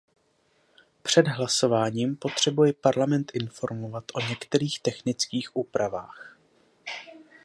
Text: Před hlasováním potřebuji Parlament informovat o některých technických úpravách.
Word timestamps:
Před 1.01 1.27
hlasováním 1.27 2.15
potřebuji 2.15 2.73
Parlament 2.73 3.31
informovat 3.33 4.03
o 4.13 4.19
některých 4.21 4.79
technických 4.79 5.55
úpravách. 5.55 6.37